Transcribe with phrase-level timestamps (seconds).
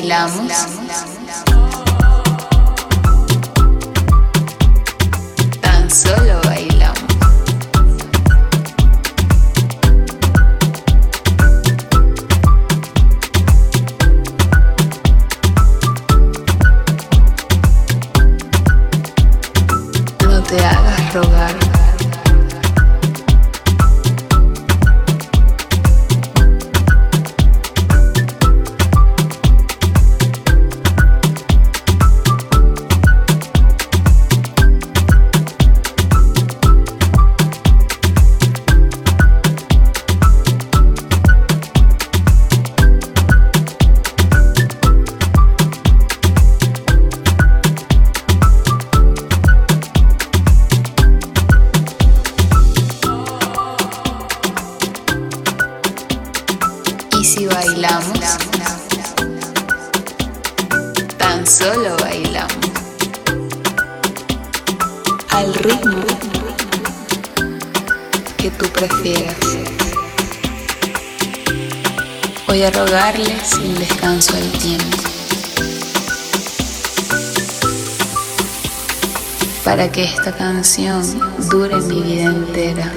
[0.00, 0.83] Bailamos?
[79.94, 81.04] Que esta canción
[81.50, 82.90] dure mi vida entera.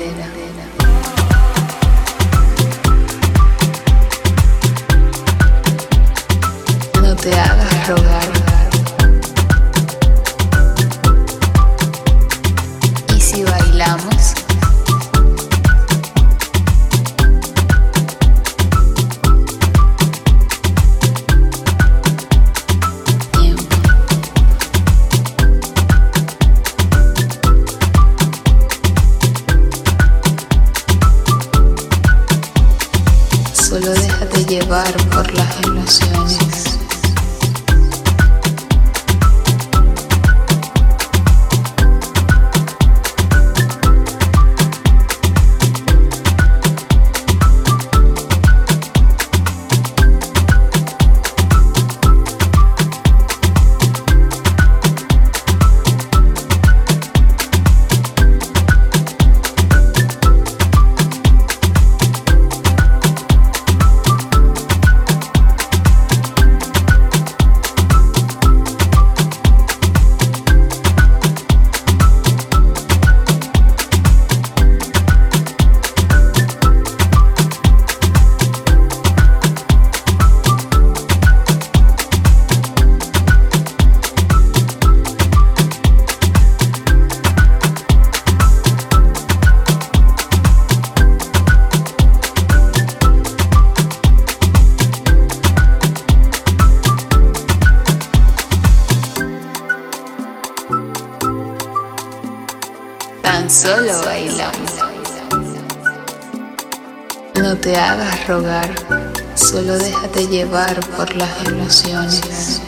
[110.98, 112.60] Por las emociones.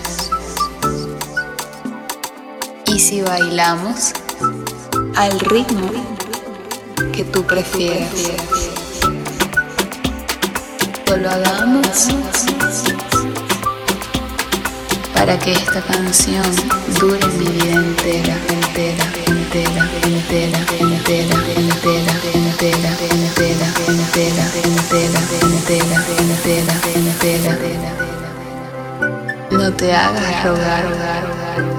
[2.86, 4.14] ¿Y si bailamos?
[5.16, 5.90] Al ritmo
[7.12, 8.10] que tú prefieras.
[11.08, 12.08] Solo hagamos
[15.16, 16.44] para que esta canción
[17.00, 24.46] dure mi vida entera, entera, entera, entera, entera, entera, entera, entera, entera,
[25.42, 28.19] entera, entera, entera, entera.
[29.60, 31.79] No te hagas rogar,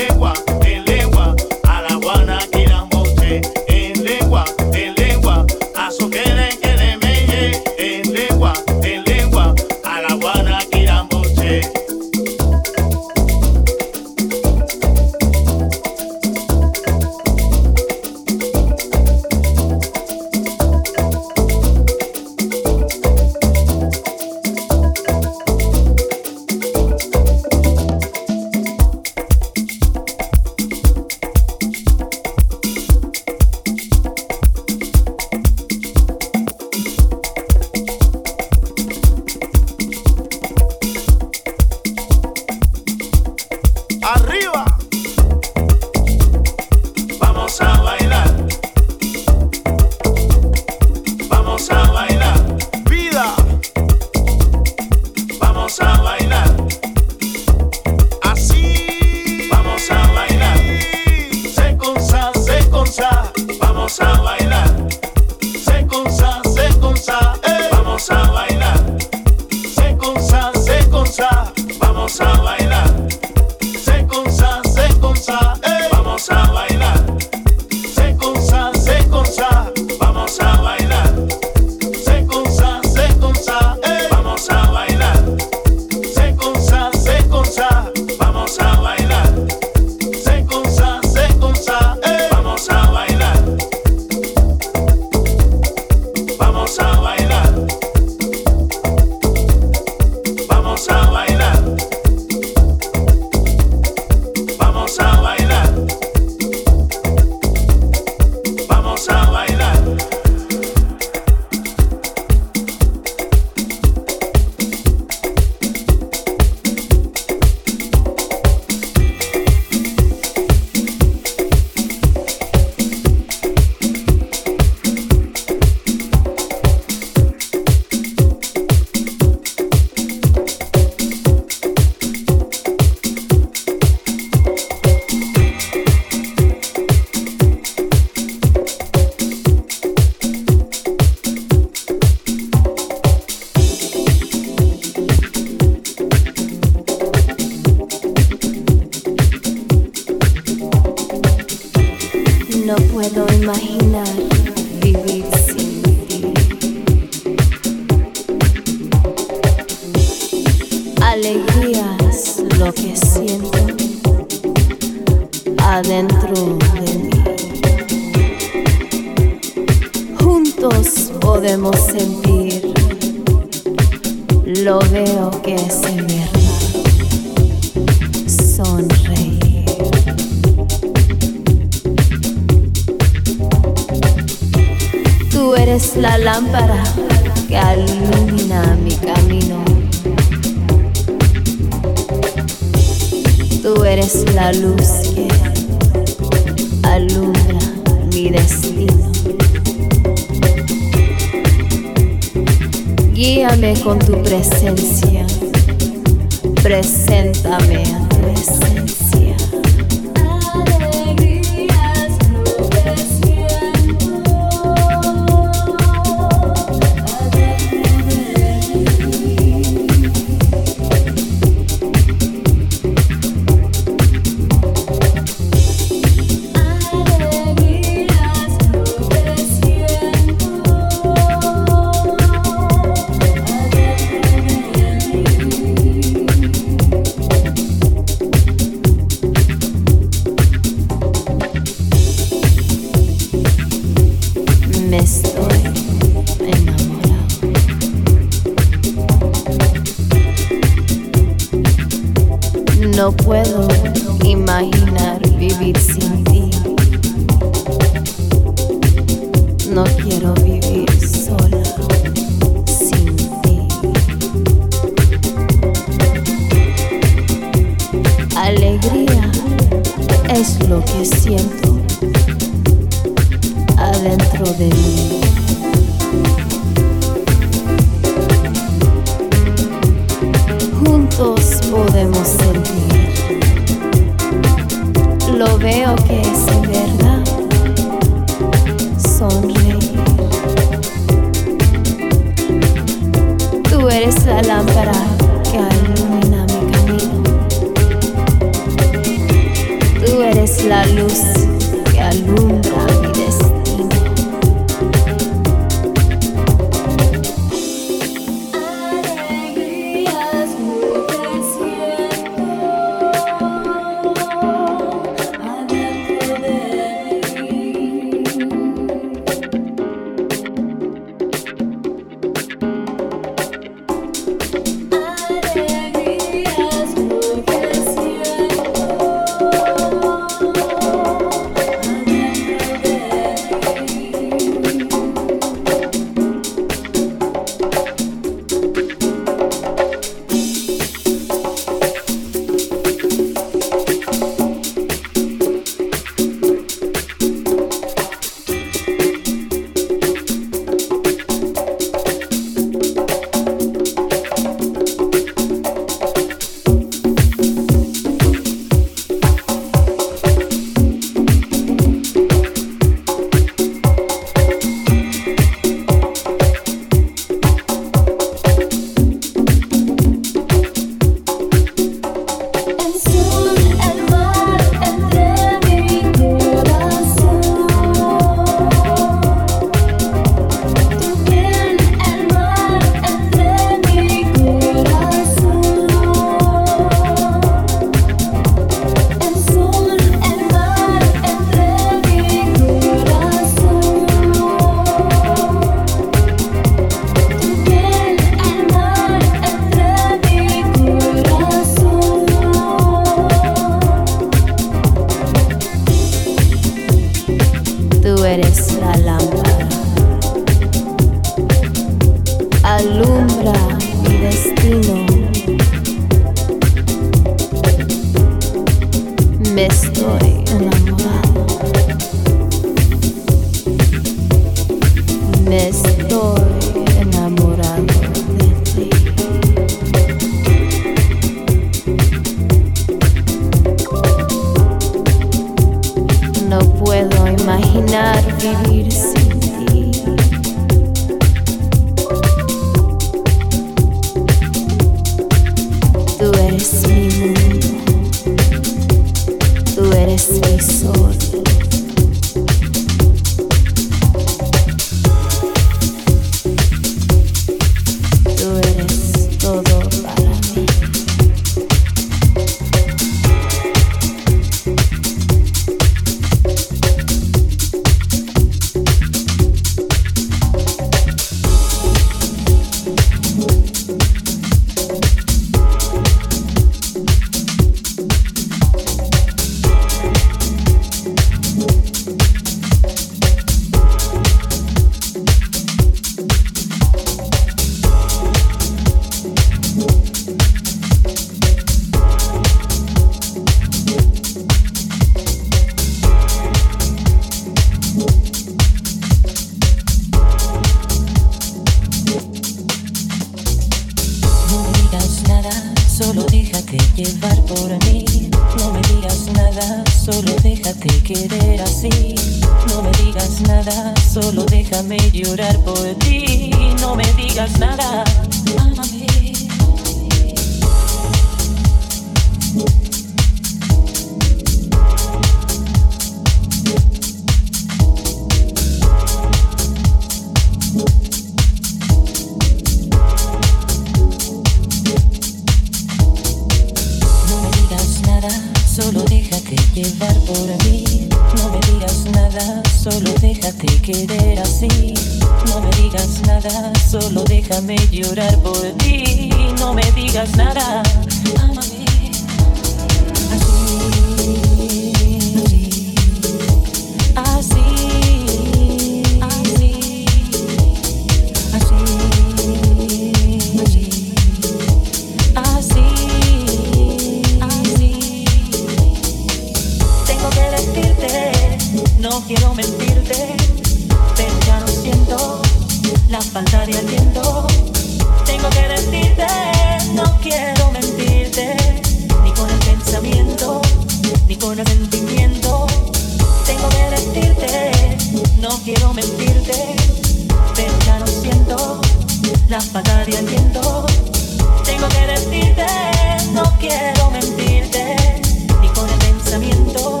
[598.60, 600.00] ni con el pensamiento,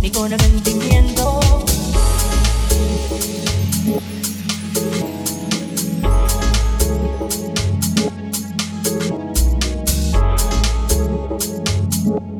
[0.00, 1.42] ni con el sentimiento.
[7.22, 7.52] Thank
[12.22, 12.31] you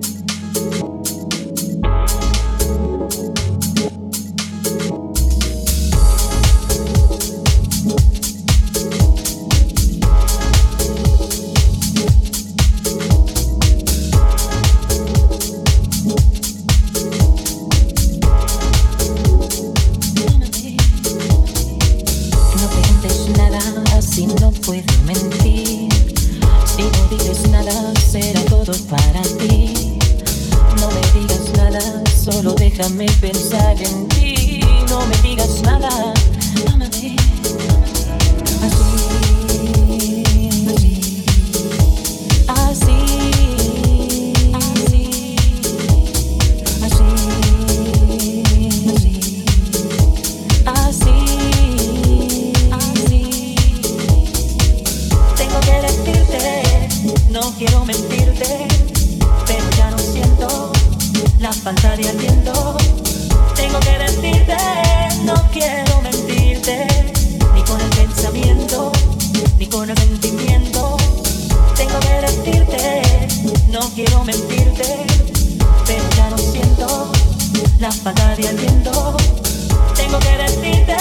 [78.63, 80.97] Tengo que decirte,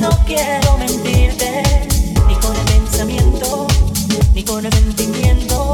[0.00, 1.62] no quiero mentirte,
[2.26, 3.66] ni con el pensamiento,
[4.34, 5.72] ni con el sentimiento.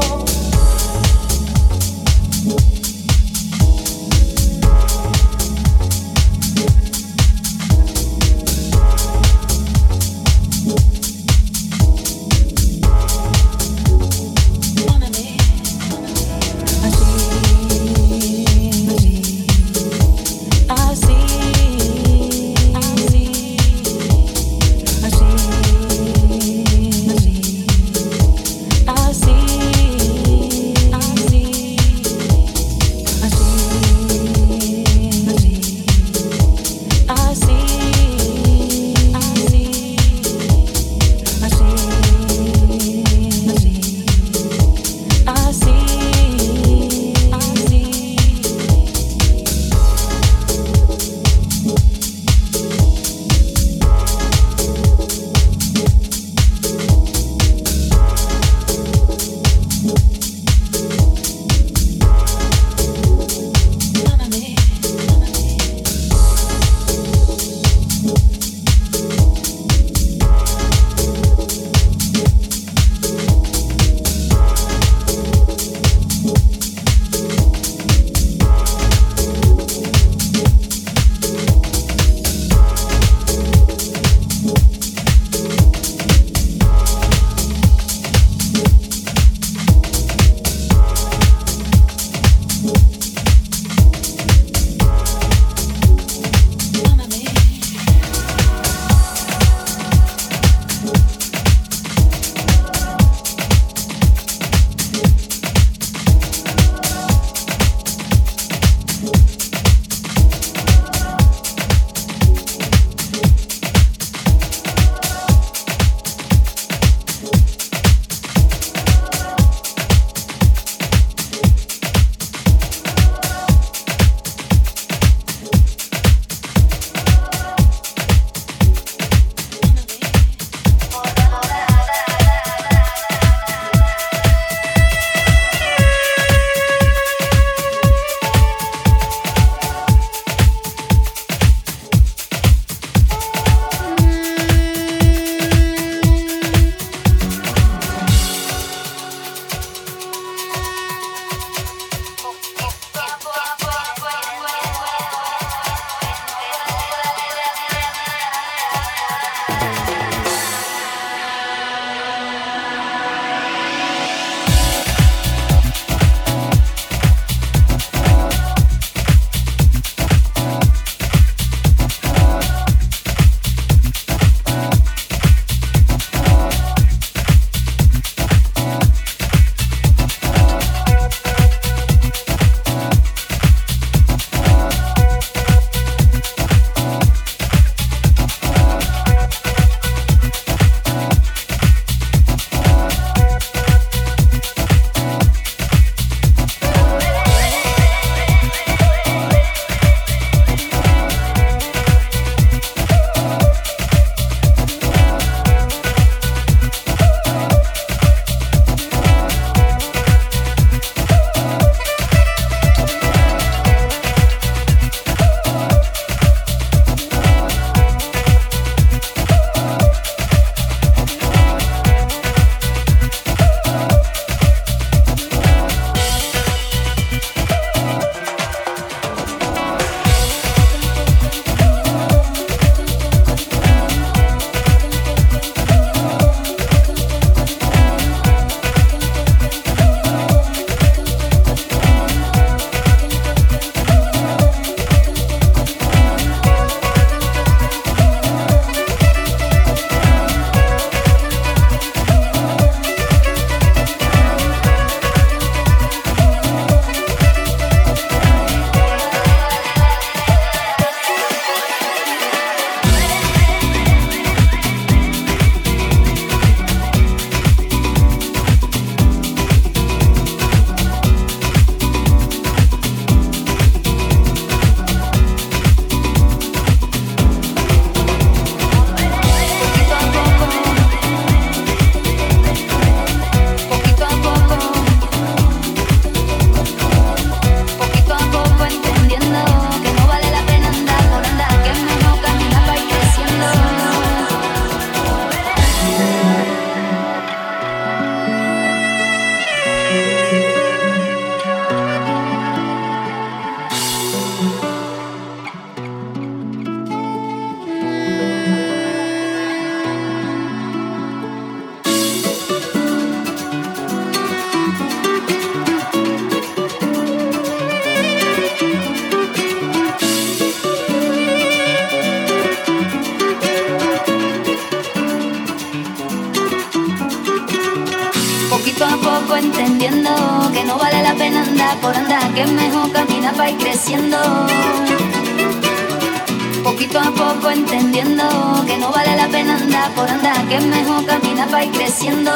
[336.75, 338.25] Poquito a poco entendiendo
[338.67, 342.33] que no vale la pena andar por andar, que es mejor caminar para ir creciendo.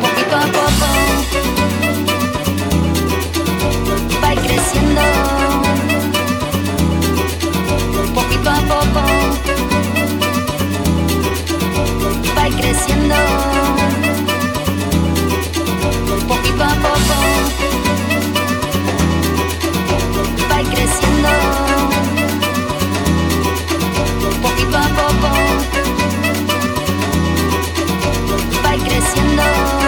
[0.00, 0.86] Poquito a poco,
[4.20, 5.00] para ir creciendo.
[8.14, 9.02] Poquito a poco,
[12.36, 13.16] para ir creciendo.
[16.28, 17.16] Poquito a poco,
[24.72, 25.28] Poquito a poco,
[28.64, 29.81] va creciendo.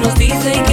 [0.00, 0.67] nos dicen